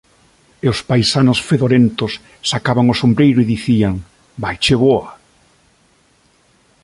E 0.63 0.65
os 0.73 0.79
paisanos 0.89 1.39
fedorentos 1.49 2.11
sacaban 2.51 2.85
o 2.93 2.97
sombreiro 3.01 3.39
e 3.41 3.49
dicían: 3.53 3.95
«Vaiche 4.43 4.75
boa». 4.83 5.09